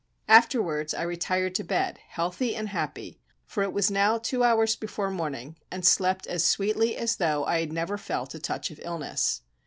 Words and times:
Afterwards 0.27 0.95
I 0.95 1.03
retired 1.03 1.53
to 1.53 1.63
bed, 1.63 1.99
healthy 2.07 2.55
and 2.55 2.69
happy, 2.69 3.19
for 3.45 3.61
it 3.61 3.71
was 3.71 3.91
now 3.91 4.17
two 4.17 4.43
hours 4.43 4.75
before 4.75 5.11
morning, 5.11 5.57
and 5.69 5.85
slept 5.85 6.25
as 6.25 6.43
sweetly 6.43 6.97
as 6.97 7.17
though 7.17 7.45
I 7.45 7.59
had 7.59 7.71
never 7.71 7.99
felt 7.99 8.33
a 8.33 8.39
touch 8.39 8.71
of 8.71 8.79
illness. 8.81 9.41